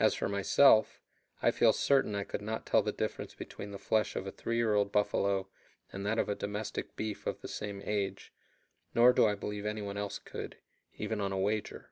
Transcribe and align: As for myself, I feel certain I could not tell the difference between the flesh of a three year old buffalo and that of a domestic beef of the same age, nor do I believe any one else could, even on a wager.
As 0.00 0.14
for 0.14 0.26
myself, 0.26 1.02
I 1.42 1.50
feel 1.50 1.74
certain 1.74 2.14
I 2.14 2.24
could 2.24 2.40
not 2.40 2.64
tell 2.64 2.80
the 2.82 2.92
difference 2.92 3.34
between 3.34 3.72
the 3.72 3.78
flesh 3.78 4.16
of 4.16 4.26
a 4.26 4.32
three 4.32 4.56
year 4.56 4.72
old 4.72 4.90
buffalo 4.90 5.50
and 5.92 6.06
that 6.06 6.18
of 6.18 6.30
a 6.30 6.34
domestic 6.34 6.96
beef 6.96 7.26
of 7.26 7.42
the 7.42 7.48
same 7.48 7.82
age, 7.84 8.32
nor 8.94 9.12
do 9.12 9.26
I 9.26 9.34
believe 9.34 9.66
any 9.66 9.82
one 9.82 9.98
else 9.98 10.18
could, 10.18 10.56
even 10.94 11.20
on 11.20 11.30
a 11.30 11.36
wager. 11.38 11.90